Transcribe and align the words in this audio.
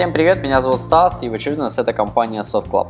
Всем 0.00 0.14
привет, 0.14 0.42
меня 0.42 0.62
зовут 0.62 0.80
Стас, 0.80 1.22
и 1.22 1.28
в 1.28 1.34
очередной 1.34 1.66
раз 1.66 1.78
это 1.78 1.92
компания 1.92 2.42
Soft 2.42 2.70
Club. 2.70 2.88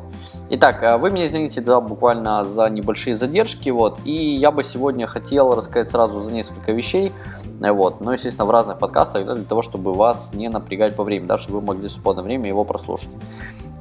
Итак, 0.51 0.81
э, 0.85 0.97
вы 0.97 1.11
меня 1.11 1.27
извините, 1.27 1.61
да, 1.61 1.81
буквально 1.81 2.45
за 2.45 2.69
небольшие 2.69 3.17
задержки, 3.17 3.69
вот, 3.69 3.99
и 4.05 4.13
я 4.13 4.53
бы 4.53 4.63
сегодня 4.63 5.09
хотел 5.09 5.57
рассказать 5.57 5.91
сразу 5.91 6.23
за 6.23 6.31
несколько 6.31 6.71
вещей, 6.71 7.13
э, 7.61 7.73
вот, 7.73 8.01
но, 8.01 8.13
естественно, 8.13 8.47
в 8.47 8.53
разных 8.53 8.79
подкастах, 8.79 9.27
да, 9.27 9.35
для 9.35 9.43
того, 9.43 9.61
чтобы 9.61 9.93
вас 9.93 10.31
не 10.35 10.49
напрягать 10.49 10.95
по 10.95 11.03
времени, 11.03 11.27
да, 11.27 11.37
чтобы 11.37 11.59
вы 11.59 11.67
могли 11.67 11.89
в 11.89 11.91
свободное 11.91 12.23
время 12.23 12.47
его 12.47 12.63
прослушать. 12.63 13.11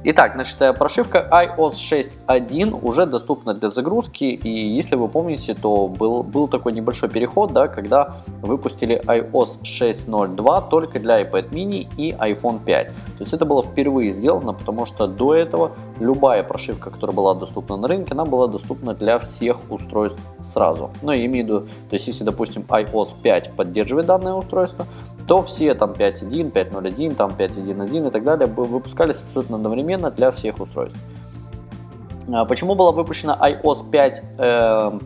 Итак, 0.02 0.32
значит, 0.34 0.56
э, 0.62 0.72
прошивка 0.72 1.28
iOS 1.30 1.72
6.1 1.72 2.78
уже 2.82 3.04
доступна 3.04 3.52
для 3.52 3.68
загрузки, 3.68 4.24
и 4.24 4.48
если 4.48 4.96
вы 4.96 5.08
помните, 5.08 5.54
то 5.54 5.88
был, 5.88 6.22
был 6.22 6.48
такой 6.48 6.72
небольшой 6.72 7.10
переход, 7.10 7.52
да, 7.52 7.68
когда 7.68 8.16
выпустили 8.40 8.98
iOS 9.04 9.60
6.0.2 9.62 10.70
только 10.70 10.98
для 11.00 11.20
iPad 11.20 11.50
mini 11.50 11.86
и 11.98 12.12
iPhone 12.12 12.64
5. 12.64 12.86
То 12.86 12.92
есть 13.18 13.34
это 13.34 13.44
было 13.44 13.62
впервые 13.62 14.10
сделано, 14.10 14.54
потому 14.54 14.86
что 14.86 15.06
до 15.06 15.34
этого 15.34 15.72
любая 15.98 16.44
прошивка, 16.44 16.88
которая 16.88 17.14
была 17.14 17.34
доступна 17.34 17.76
на 17.76 17.86
рынке, 17.86 18.12
она 18.12 18.24
была 18.24 18.46
доступна 18.46 18.94
для 18.94 19.18
всех 19.18 19.58
устройств 19.70 20.18
сразу. 20.42 20.90
Ну, 21.02 21.12
я 21.12 21.26
имею 21.26 21.44
в 21.44 21.48
виду, 21.48 21.60
то 21.90 21.94
есть 21.94 22.06
если, 22.06 22.24
допустим, 22.24 22.64
iOS 22.70 23.16
5 23.22 23.50
поддерживает 23.52 24.06
данное 24.06 24.32
устройство, 24.32 24.86
то 25.26 25.42
все 25.42 25.74
там 25.74 25.92
5.1, 25.92 26.52
5.0.1, 26.52 27.14
там 27.14 27.30
5.1.1 27.30 28.08
и 28.08 28.10
так 28.10 28.24
далее 28.24 28.46
выпускались 28.46 29.22
абсолютно 29.22 29.56
одновременно 29.56 30.10
для 30.10 30.30
всех 30.30 30.60
устройств. 30.60 30.98
А 32.32 32.44
почему 32.44 32.74
была 32.74 32.92
выпущена 32.92 33.36
iOS 33.40 33.90
5, 33.90 34.22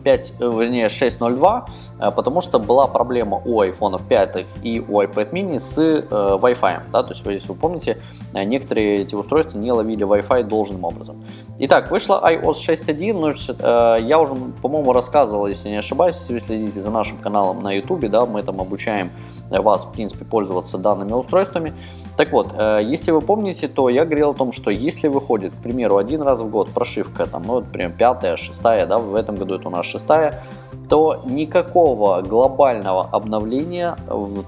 5 0.03 0.33
э, 0.39 0.43
вернее 0.59 0.87
6.02? 0.87 1.63
Э, 1.99 2.11
потому 2.11 2.41
что 2.41 2.59
была 2.59 2.87
проблема 2.87 3.41
у 3.45 3.61
iPhone 3.63 3.99
5 4.07 4.45
и 4.61 4.79
у 4.79 5.01
iPad 5.01 5.31
mini 5.31 5.59
с 5.59 5.77
э, 5.77 6.03
Wi-Fi. 6.09 6.91
Да? 6.91 7.03
То 7.03 7.09
есть, 7.09 7.25
если 7.25 7.47
вы 7.47 7.55
помните, 7.55 7.97
некоторые 8.33 9.01
эти 9.01 9.15
устройства 9.15 9.57
не 9.57 9.71
ловили 9.71 10.05
Wi-Fi 10.05 10.43
должным 10.43 10.83
образом. 10.83 11.23
Итак, 11.59 11.89
вышла 11.89 12.21
iOS 12.23 12.55
6.1. 12.67 13.13
Ну, 13.15 14.05
я 14.05 14.19
уже, 14.19 14.35
по-моему, 14.61 14.93
рассказывал, 14.93 15.47
если 15.47 15.69
не 15.69 15.77
ошибаюсь, 15.77 16.17
если 16.17 16.33
вы 16.33 16.39
следите 16.39 16.81
за 16.81 16.91
нашим 16.91 17.17
каналом 17.17 17.61
на 17.61 17.71
YouTube, 17.71 18.07
да, 18.09 18.25
мы 18.25 18.43
там 18.43 18.61
обучаем 18.61 19.09
вас, 19.49 19.85
в 19.85 19.91
принципе, 19.91 20.25
пользоваться 20.25 20.77
данными 20.77 21.13
устройствами. 21.13 21.73
Так 22.17 22.31
вот, 22.31 22.53
если 22.81 23.11
вы 23.11 23.21
помните, 23.21 23.67
то 23.67 23.89
я 23.89 24.03
говорил 24.03 24.31
о 24.31 24.33
том, 24.33 24.51
что 24.51 24.71
если 24.71 25.07
выходит, 25.07 25.53
к 25.53 25.63
примеру, 25.63 25.97
один 25.97 26.21
раз 26.23 26.41
в 26.41 26.49
год 26.49 26.69
прошивка, 26.71 27.14
там, 27.17 27.43
ну, 27.47 27.59
например, 27.61 27.91
пятая, 27.97 28.37
шестая, 28.37 28.85
да, 28.85 28.97
в 28.97 29.15
этом 29.15 29.35
году 29.35 29.55
это 29.55 29.67
у 29.67 29.71
нас 29.71 29.85
шестая, 29.85 30.43
то 30.89 31.21
никакого 31.25 32.21
глобального 32.21 33.09
обновления, 33.11 33.95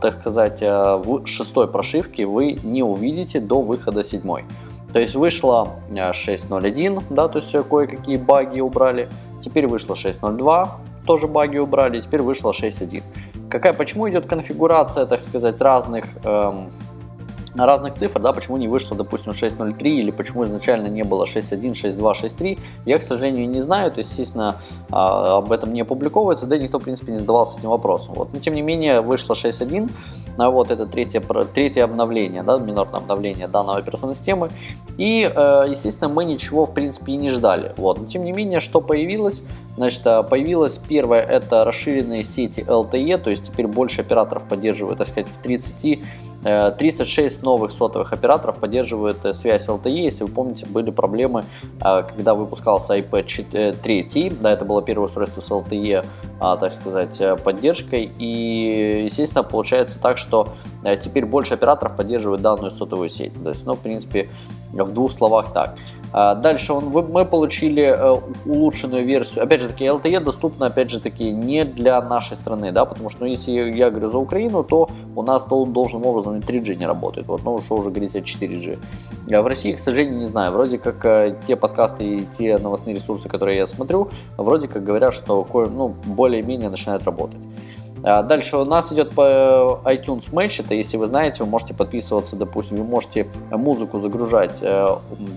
так 0.02 0.14
сказать, 0.14 0.62
э, 0.62 0.96
в 0.98 1.26
шестой 1.26 1.68
прошивке 1.68 2.26
вы 2.26 2.60
не 2.64 2.84
увидите 2.84 3.40
до 3.40 3.62
выхода 3.62 4.04
седьмой. 4.04 4.46
То 4.94 5.00
есть 5.00 5.16
вышла 5.16 5.70
6.01, 5.90 7.00
э, 7.00 7.02
да, 7.10 7.28
то 7.28 7.40
есть 7.40 7.52
кое-какие 7.70 8.18
баги 8.18 8.60
убрали. 8.60 9.08
Теперь 9.42 9.68
вышло 9.68 9.94
6.02, 9.94 10.70
тоже 11.06 11.28
баги 11.28 11.58
убрали. 11.58 12.02
Теперь 12.02 12.22
вышло 12.22 12.52
6.1. 12.52 13.04
Какая, 13.50 13.74
почему 13.74 14.10
идет 14.10 14.26
конфигурация, 14.26 15.06
так 15.06 15.22
сказать, 15.22 15.62
разных 15.62 16.06
эм, 16.24 16.70
разных 17.66 17.96
цифр, 17.96 18.20
да, 18.20 18.34
почему 18.34 18.58
не 18.58 18.68
вышло, 18.68 18.96
допустим, 18.96 19.32
6.03 19.32 19.90
или 19.90 20.12
почему 20.12 20.44
изначально 20.46 20.88
не 20.88 21.04
было 21.04 21.26
6.1, 21.26 21.72
6.2, 21.72 22.14
6.3, 22.14 22.60
я, 22.86 22.98
к 22.98 23.04
сожалению, 23.04 23.50
не 23.50 23.60
знаю, 23.60 23.92
то 23.92 24.00
есть, 24.00 24.12
естественно, 24.12 24.56
а, 24.90 25.38
об 25.38 25.52
этом 25.52 25.74
не 25.74 25.82
опубликовывается, 25.82 26.46
да 26.46 26.56
и 26.56 26.60
никто, 26.60 26.80
в 26.80 26.84
принципе, 26.84 27.12
не 27.12 27.20
задавался 27.20 27.60
этим 27.60 27.70
вопросом. 27.70 28.14
Вот. 28.16 28.34
Но, 28.34 28.40
тем 28.40 28.54
не 28.54 28.62
менее, 28.62 29.02
вышло 29.02 29.34
6.1, 29.34 29.90
а 30.38 30.50
вот 30.50 30.72
это 30.72 30.86
третье, 30.86 31.22
третье 31.54 31.84
обновление, 31.84 32.44
да, 32.44 32.58
минорное 32.58 33.00
обновление 33.00 33.48
данной 33.48 33.80
операционной 33.80 34.16
системы, 34.16 34.50
и, 34.98 35.32
э, 35.34 35.66
естественно, 35.70 36.10
мы 36.10 36.26
ничего, 36.26 36.66
в 36.66 36.74
принципе, 36.74 37.14
и 37.14 37.18
не 37.18 37.30
ждали. 37.30 37.74
Вот. 37.78 38.00
Но, 38.00 38.06
тем 38.06 38.24
не 38.24 38.32
менее, 38.32 38.60
что 38.60 38.82
появилось? 38.82 39.44
Значит, 39.76 40.06
а, 40.06 40.24
появилось 40.24 40.80
первое, 40.80 41.22
это 41.22 41.64
расширенные 41.64 42.24
сети 42.24 42.62
LTE, 42.62 43.18
то 43.18 43.30
есть 43.30 43.46
теперь 43.46 43.68
больше 43.68 44.02
операторов 44.02 44.48
поддерживают, 44.48 44.98
так 45.00 45.08
сказать, 45.08 45.30
в 45.30 45.38
30 45.38 46.02
36 46.44 47.40
э, 47.40 47.44
новых 47.44 47.72
сотовых 47.72 48.14
операторов 48.14 48.58
поддерживают 48.58 49.26
э, 49.26 49.34
связь 49.34 49.68
LTE. 49.68 49.90
Если 49.90 50.24
вы 50.24 50.32
помните, 50.32 50.66
были 50.66 50.92
проблемы, 50.92 51.46
э, 51.82 52.04
когда 52.04 52.36
выпускался 52.36 52.98
iPad 52.98 53.78
3, 53.82 54.30
да, 54.40 54.52
это 54.52 54.66
было 54.66 54.82
первое 54.82 55.08
устройство 55.08 55.42
с 55.42 55.50
LTE, 55.50 56.06
так 56.40 56.74
сказать, 56.74 57.22
поддержкой. 57.44 58.12
И, 58.20 59.04
естественно, 59.06 59.44
получается 59.44 60.00
так, 60.00 60.18
что 60.18 60.50
теперь 61.02 61.26
больше 61.26 61.56
операторов 61.56 61.96
поддерживают 61.96 62.42
данную 62.42 62.72
сотовую 62.72 63.10
сеть. 63.10 63.34
То 63.44 63.50
есть, 63.50 63.66
ну, 63.66 63.74
в 63.74 63.80
принципе, 63.80 64.30
в 64.72 64.92
двух 64.92 65.12
словах 65.12 65.54
так. 65.54 65.76
А, 66.14 66.36
дальше 66.36 66.74
он, 66.74 66.86
мы 66.86 67.26
получили 67.26 67.84
э, 67.84 68.22
улучшенную 68.46 69.04
версию. 69.04 69.44
Опять 69.44 69.62
же 69.62 69.68
таки, 69.68 69.86
LTE 69.86 70.20
доступна, 70.20 70.68
опять 70.68 70.90
же 70.90 71.00
таки, 71.00 71.32
не 71.32 71.66
для 71.66 72.02
нашей 72.02 72.38
страны, 72.38 72.72
да, 72.72 72.86
потому 72.86 73.10
что, 73.10 73.22
ну, 73.22 73.28
если 73.28 73.52
я 73.52 73.90
говорю 73.90 74.10
за 74.10 74.18
Украину, 74.18 74.64
то 74.64 74.90
у 75.16 75.22
нас 75.22 75.46
должным 75.46 76.06
образом 76.06 76.38
3G 76.40 76.76
не 76.76 76.86
работает. 76.86 77.28
Вот, 77.28 77.44
ну, 77.44 77.60
что 77.60 77.76
уже 77.76 77.90
говорить 77.90 78.16
о 78.16 78.20
4G. 78.20 78.80
А 79.34 79.42
в 79.42 79.48
России, 79.48 79.74
к 79.74 79.80
сожалению, 79.80 80.20
не 80.20 80.26
знаю. 80.26 80.54
Вроде 80.54 80.78
как 80.78 81.06
э, 81.06 81.36
те 81.46 81.56
подкасты 81.56 82.04
и 82.04 82.26
те 82.26 82.58
новостные 82.58 82.96
ресурсы, 82.96 83.28
которые 83.30 83.58
я 83.58 83.68
смотрю, 83.68 84.10
вроде 84.38 84.68
как 84.68 84.84
говорят, 84.84 85.14
что 85.14 85.46
ну, 85.54 85.96
более-менее 86.06 86.70
начинают 86.70 87.04
работать. 87.04 87.40
А, 88.04 88.24
дальше 88.24 88.58
у 88.58 88.66
нас 88.66 88.92
идет 88.94 89.12
по 89.12 89.82
iTunes 89.86 90.32
Match. 90.32 90.64
Это, 90.64 90.74
если 90.74 90.98
вы 90.98 91.08
знаете, 91.08 91.44
вы 91.44 91.50
можете 91.50 91.74
подписываться, 91.74 92.36
допустим, 92.36 92.78
вы 92.78 92.84
можете 92.84 93.28
музыку 93.52 94.00
загружать 94.00 94.60
э, 94.62 94.88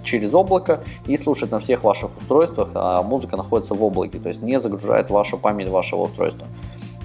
через 0.05 0.35
облако 0.35 0.81
и 1.07 1.17
слушать 1.17 1.51
на 1.51 1.59
всех 1.59 1.85
ваших 1.85 2.11
устройствах, 2.19 2.71
а 2.75 3.03
музыка 3.03 3.37
находится 3.37 3.75
в 3.75 3.83
облаке, 3.83 4.19
то 4.19 4.29
есть 4.29 4.43
не 4.43 4.61
загружает 4.61 5.11
вашу 5.11 5.39
память 5.39 5.69
вашего 5.69 6.03
устройства. 6.03 6.47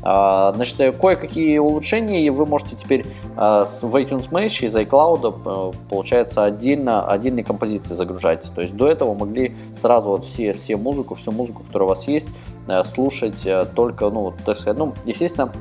А, 0.08 0.54
значит, 0.54 0.80
э, 0.80 0.92
кое-какие 0.92 1.58
улучшения, 1.58 2.30
вы 2.30 2.46
можете 2.46 2.76
теперь 2.76 3.08
а, 3.36 3.66
в 3.66 3.96
iTunes 3.96 4.30
Match 4.30 4.64
из 4.64 4.76
iCloud, 4.76 5.74
э, 5.74 5.78
получается, 5.90 6.44
отдельно, 6.46 7.04
отдельные 7.10 7.44
композиции 7.44 7.96
загружать. 7.96 8.44
То 8.54 8.62
есть 8.62 8.76
до 8.76 8.88
этого 8.88 9.16
могли 9.16 9.56
сразу 9.74 10.10
вот 10.10 10.24
все, 10.24 10.54
все 10.54 10.78
музыку, 10.78 11.16
всю 11.16 11.32
музыку, 11.32 11.64
которая 11.64 11.88
у 11.88 11.90
вас 11.90 12.08
есть, 12.08 12.30
э, 12.68 12.84
слушать 12.84 13.48
только, 13.76 14.12
ну, 14.12 14.32
так 14.46 14.58
сказать, 14.58 14.78
ну, 14.78 14.94
естественно, 15.06 15.52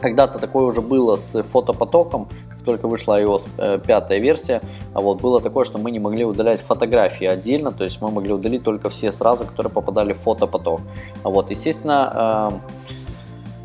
когда-то 0.00 0.38
такое 0.38 0.66
уже 0.66 0.80
было 0.80 1.16
с 1.16 1.42
фотопотоком, 1.42 2.28
как 2.50 2.62
только 2.62 2.86
вышла 2.86 3.20
iOS 3.20 3.80
5 3.80 4.20
версия, 4.20 4.60
а 4.92 5.00
вот 5.00 5.20
было 5.20 5.40
такое, 5.40 5.64
что 5.64 5.78
мы 5.78 5.90
не 5.90 5.98
могли 5.98 6.24
удалять 6.24 6.60
фотографии 6.60 7.26
отдельно, 7.26 7.72
то 7.72 7.82
есть 7.82 8.00
мы 8.00 8.12
могли 8.12 8.34
удалить 8.34 8.62
только 8.62 8.88
все 8.88 9.10
сразу, 9.10 9.44
которые 9.44 9.72
попадали 9.72 10.12
в 10.12 10.18
фотопоток. 10.18 10.80
Вот, 11.24 11.50
естественно, 11.50 12.60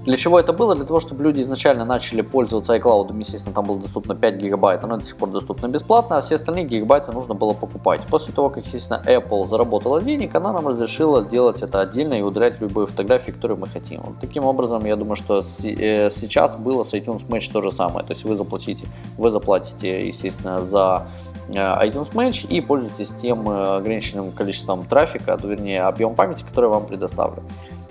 для 0.09 0.17
чего 0.17 0.39
это 0.39 0.53
было? 0.53 0.73
Для 0.73 0.85
того, 0.85 0.99
чтобы 0.99 1.23
люди 1.23 1.41
изначально 1.41 1.85
начали 1.85 2.21
пользоваться 2.21 2.75
iCloud. 2.75 3.15
Естественно, 3.19 3.53
там 3.53 3.65
было 3.65 3.79
доступно 3.79 4.15
5 4.15 4.37
гигабайт, 4.37 4.83
оно 4.83 4.97
до 4.97 5.05
сих 5.05 5.15
пор 5.17 5.29
доступно 5.29 5.67
бесплатно, 5.67 6.17
а 6.17 6.21
все 6.21 6.33
остальные 6.33 6.65
гигабайты 6.65 7.11
нужно 7.11 7.35
было 7.35 7.53
покупать. 7.53 8.01
После 8.09 8.33
того, 8.33 8.49
как, 8.49 8.65
естественно, 8.65 9.03
Apple 9.05 9.47
заработала 9.47 10.01
денег, 10.01 10.33
она 10.33 10.51
нам 10.51 10.67
разрешила 10.67 11.23
делать 11.23 11.61
это 11.61 11.81
отдельно 11.81 12.15
и 12.15 12.23
удалять 12.23 12.59
любые 12.59 12.87
фотографии, 12.87 13.29
которые 13.29 13.57
мы 13.59 13.67
хотим. 13.67 14.01
Вот 14.01 14.15
таким 14.19 14.45
образом, 14.45 14.83
я 14.83 14.95
думаю, 14.95 15.15
что 15.15 15.41
э, 15.41 16.09
сейчас 16.09 16.55
было 16.55 16.81
с 16.81 16.95
iTunes 16.95 17.27
Match 17.27 17.51
то 17.53 17.61
же 17.61 17.71
самое. 17.71 18.03
То 18.03 18.13
есть 18.13 18.23
вы 18.23 18.35
заплатите, 18.35 18.87
вы 19.15 19.29
заплатите, 19.29 20.07
естественно, 20.07 20.63
за 20.63 21.05
iTunes 21.55 22.11
Match 22.13 22.47
и 22.47 22.61
пользуетесь 22.61 23.13
тем 23.21 23.49
э, 23.49 23.77
ограниченным 23.77 24.31
количеством 24.31 24.85
трафика, 24.85 25.39
вернее, 25.41 25.83
объем 25.83 26.15
памяти, 26.15 26.43
который 26.43 26.69
вам 26.69 26.85
предоставлен. 26.85 27.43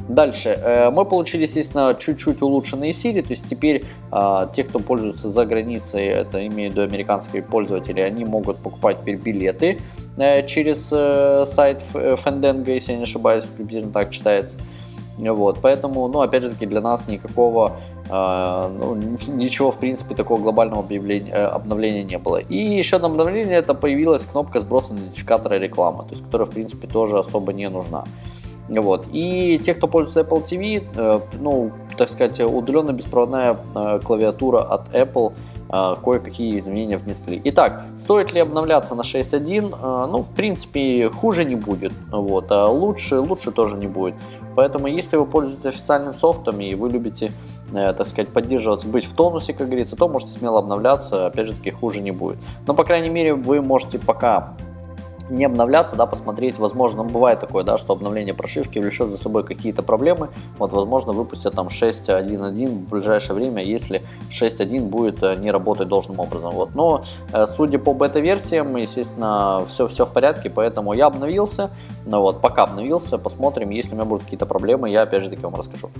Дальше. 0.08 0.48
Э, 0.48 0.91
мы 0.91 1.04
получили, 1.04 1.43
естественно, 1.43 1.94
чуть-чуть 1.99 2.40
улучшенные 2.40 2.93
Siri, 2.93 3.22
то 3.22 3.31
есть 3.31 3.46
теперь 3.49 3.84
а, 4.10 4.46
те, 4.46 4.64
кто 4.64 4.78
пользуется 4.78 5.28
за 5.28 5.44
границей, 5.44 6.06
это 6.06 6.46
имею 6.46 6.70
виду 6.70 6.82
американские 6.82 7.43
пользователи, 7.43 8.00
они 8.00 8.25
могут 8.25 8.56
покупать 8.58 9.00
теперь 9.02 9.16
билеты 9.16 9.78
э, 10.16 10.46
через 10.46 10.88
э, 10.93 11.44
сайт 11.44 11.82
Fandango, 11.93 12.70
если 12.70 12.93
я 12.93 12.99
не 12.99 13.04
ошибаюсь, 13.04 13.44
приблизительно 13.44 13.93
так 13.93 14.11
читается. 14.11 14.58
Вот, 15.19 15.59
поэтому, 15.61 16.09
ну, 16.09 16.20
опять 16.20 16.44
же 16.44 16.50
таки, 16.50 16.67
для 16.67 16.81
нас 16.81 17.09
никакого, 17.09 17.76
э, 18.09 18.70
ну, 18.79 18.94
ничего, 19.35 19.70
в 19.70 19.79
принципе, 19.79 20.15
такого 20.15 20.41
глобального 20.41 20.82
объявления, 20.82 21.35
обновления 21.35 22.05
не 22.05 22.19
было. 22.19 22.37
И 22.37 22.56
еще 22.56 22.97
одно 22.97 23.09
обновление, 23.09 23.59
это 23.59 23.75
появилась 23.75 24.25
кнопка 24.25 24.61
сброса 24.61 24.94
идентификатора 24.94 25.59
рекламы, 25.59 26.05
то 26.05 26.11
есть, 26.11 26.25
которая, 26.25 26.47
в 26.47 26.50
принципе, 26.50 26.87
тоже 26.87 27.19
особо 27.19 27.53
не 27.53 27.69
нужна. 27.69 28.05
Вот. 28.69 29.06
И 29.12 29.59
те, 29.62 29.75
кто 29.75 29.88
пользуется 29.88 30.20
Apple 30.20 30.44
TV, 30.44 30.87
э, 30.94 31.21
ну, 31.41 31.73
так 31.97 32.09
сказать, 32.09 32.41
удаленно 32.41 32.93
беспроводная 32.93 33.56
э, 33.75 34.00
клавиатура 34.05 34.61
от 34.61 34.94
Apple 34.94 35.32
э, 35.32 35.57
кое-какие 35.69 36.61
изменения 36.61 36.97
внесли. 36.97 37.41
Итак, 37.44 37.85
стоит 37.99 38.32
ли 38.32 38.41
обновляться 38.41 38.94
на 38.94 39.03
6.1? 39.03 40.06
Ну, 40.06 40.23
в 40.23 40.29
принципе, 40.35 41.11
хуже 41.11 41.44
не 41.44 41.56
будет. 41.56 41.93
Вот. 42.11 42.50
А 42.50 42.67
лучше, 42.67 43.20
лучше 43.20 43.50
тоже 43.50 43.76
не 43.76 43.87
будет. 43.87 44.15
Поэтому, 44.59 44.88
если 44.88 45.17
вы 45.17 45.25
пользуетесь 45.25 45.67
официальным 45.67 46.15
софтом 46.15 46.61
и 46.61 46.75
вы 46.75 46.88
любите, 46.88 47.31
э, 47.73 47.93
так 47.93 48.05
сказать, 48.09 48.31
поддерживаться, 48.31 48.88
быть 48.88 49.05
в 49.05 49.15
тонусе, 49.15 49.53
как 49.53 49.69
говорится, 49.69 49.94
то 49.94 50.09
можете 50.09 50.32
смело 50.32 50.59
обновляться, 50.59 51.26
опять 51.26 51.47
же 51.47 51.55
таки, 51.55 51.71
хуже 51.71 52.00
не 52.00 52.11
будет. 52.11 52.38
Но, 52.67 52.75
по 52.75 52.82
крайней 52.82 53.09
мере, 53.09 53.35
вы 53.35 53.62
можете 53.62 54.00
пока 54.00 54.55
не 55.30 55.44
обновляться, 55.44 55.96
да, 55.96 56.06
посмотреть, 56.06 56.58
возможно, 56.58 57.04
бывает 57.04 57.40
такое, 57.40 57.64
да, 57.64 57.78
что 57.78 57.92
обновление 57.92 58.34
прошивки 58.34 58.78
влечет 58.78 59.10
за 59.10 59.16
собой 59.16 59.44
какие-то 59.44 59.82
проблемы, 59.82 60.28
вот, 60.58 60.72
возможно, 60.72 61.12
выпустят 61.12 61.54
там 61.54 61.69
6.1.1 61.69 62.69
в 62.69 62.90
ближайшее 62.90 63.34
время, 63.34 63.62
если 63.62 64.02
6.1 64.30 64.80
будет 64.80 65.22
э, 65.22 65.36
не 65.36 65.50
работать 65.50 65.88
должным 65.88 66.20
образом, 66.20 66.52
вот, 66.52 66.75
но, 66.75 67.04
э, 67.32 67.46
судя 67.46 67.78
по 67.78 67.94
бета-версиям, 67.94 68.76
естественно, 68.76 69.64
все, 69.69 69.86
все 69.86 70.04
в 70.04 70.12
порядке, 70.12 70.50
поэтому 70.50 70.92
я 70.92 71.06
обновился, 71.06 71.70
ну 72.06 72.20
вот, 72.20 72.40
пока 72.40 72.64
обновился, 72.64 73.19
посмотрим, 73.19 73.70
если 73.70 73.92
у 73.92 73.94
меня 73.94 74.04
будут 74.04 74.25
какие-то 74.25 74.46
проблемы, 74.46 74.90
я 74.90 75.02
опять 75.02 75.22
же 75.22 75.30
таки 75.30 75.42
вам 75.42 75.54
расскажу. 75.54 75.90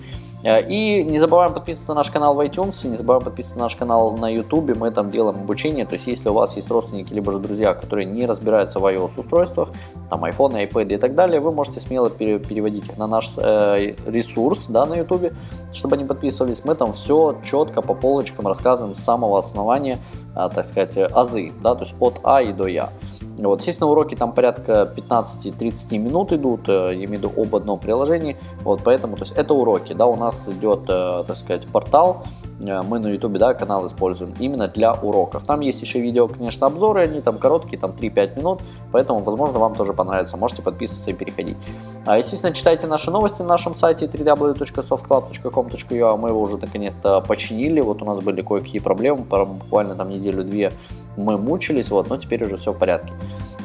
Э, 0.43 0.67
и 0.67 1.05
не 1.05 1.19
забываем 1.19 1.53
подписываться 1.55 1.93
на 1.93 1.97
наш 1.97 2.11
канал 2.11 2.35
в 2.35 2.41
iTunes, 2.41 2.87
не 2.89 2.97
забываем 2.97 3.25
подписываться 3.25 3.59
на 3.59 3.65
наш 3.65 3.77
канал 3.77 4.17
на 4.17 4.29
YouTube, 4.33 4.77
мы 4.77 4.91
там 4.91 5.11
делаем 5.11 5.41
обучение, 5.41 5.85
то 5.85 5.95
есть 5.95 6.07
если 6.07 6.29
у 6.29 6.33
вас 6.33 6.57
есть 6.57 6.71
родственники, 6.71 7.13
либо 7.13 7.33
же 7.33 7.39
друзья, 7.39 7.75
которые 7.75 8.05
не 8.07 8.27
разбираются 8.27 8.81
в 8.81 8.87
iOS 8.87 9.18
устройствах, 9.19 9.71
там 10.11 10.25
iPhone, 10.25 10.69
iPad 10.69 10.95
и 10.95 10.97
так 10.97 11.15
далее, 11.15 11.41
вы 11.41 11.53
можете 11.53 11.81
смело 11.81 12.11
переводить 12.11 12.89
их 12.89 12.97
на 12.97 13.07
наш 13.07 13.33
э, 13.37 13.95
ресурс 14.07 14.67
да, 14.69 14.87
на 14.87 14.95
YouTube, 14.95 15.33
чтобы 15.73 15.97
они 15.97 16.05
подписывались. 16.05 16.65
Мы 16.65 16.75
там 16.75 16.93
все 16.93 17.37
четко 17.45 17.83
по 17.83 17.95
полочкам 17.95 18.47
рассказываем 18.47 18.95
с 18.95 19.01
самого 19.01 19.39
основания, 19.39 19.99
э, 20.35 20.49
так 20.55 20.67
сказать, 20.67 20.97
азы, 20.97 21.53
да, 21.63 21.75
то 21.75 21.85
есть 21.85 21.95
от 22.01 22.21
А 22.23 22.43
и 22.43 22.53
до 22.53 22.67
Я. 22.67 22.91
Вот, 23.39 23.61
естественно, 23.61 23.89
уроки 23.89 24.17
там 24.17 24.33
порядка 24.33 24.93
15-30 24.97 25.99
минут 25.99 26.33
идут, 26.33 26.69
э, 26.69 26.73
я 26.73 27.05
имею 27.05 27.09
в 27.09 27.13
виду 27.13 27.33
об 27.37 27.55
одном 27.55 27.79
приложении, 27.79 28.37
вот, 28.63 28.81
поэтому, 28.85 29.17
то 29.17 29.23
есть 29.23 29.33
это 29.33 29.55
уроки, 29.55 29.93
да, 29.93 30.07
у 30.07 30.17
нас 30.17 30.47
идет, 30.49 30.87
так 30.87 31.37
сказать, 31.37 31.67
портал, 31.67 32.25
мы 32.61 32.99
на 32.99 33.09
YouTube, 33.09 33.39
да, 33.39 33.55
канал 33.55 33.87
используем 33.87 34.35
именно 34.39 34.69
для 34.69 34.95
уроков. 34.95 35.45
Там 35.45 35.61
есть 35.61 35.81
еще 35.83 36.01
видео, 36.01 36.29
конечно, 36.29 36.67
обзоры, 36.67 37.03
они 37.03 37.21
там 37.21 37.39
короткие, 37.39 37.79
там 37.79 37.93
3-5 37.93 38.39
минут, 38.39 38.61
поэтому, 38.93 39.21
возможно, 39.21 39.59
вам 39.59 39.75
тоже 39.75 39.93
понравится, 39.93 40.37
можете 40.37 40.63
подписываться 40.63 41.11
и 41.11 41.15
переходить. 41.15 41.57
А, 42.05 42.19
естественно, 42.19 42.53
читайте 42.53 42.87
наши 42.87 43.11
новости 43.11 43.43
на 43.43 43.49
нашем 43.49 43.75
сайте 43.75 44.07
www.softclub.com.ua, 44.07 46.17
мы 46.17 46.29
его 46.31 46.41
уже 46.41 46.59
наконец-то 46.59 47.21
починили, 47.21 47.81
вот 47.81 48.03
у 48.03 48.05
нас 48.05 48.21
были 48.21 48.43
кое-какие 48.43 48.81
проблемы, 48.81 49.23
буквально 49.23 49.95
там 49.95 50.11
неделю-две 50.11 50.73
мы 51.17 51.39
мучились, 51.39 51.91
вот, 51.91 52.09
но 52.09 52.17
теперь 52.17 52.45
уже 52.45 52.57
все 52.57 52.73
в 52.73 52.79
порядке. 52.79 53.13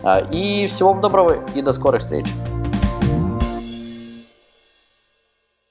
А, 0.03 0.19
и 0.19 0.67
всего 0.67 0.93
вам 0.93 1.01
доброго 1.01 1.37
и 1.55 1.61
до 1.61 1.73
скорых 1.73 2.01
встреч. 2.01 2.27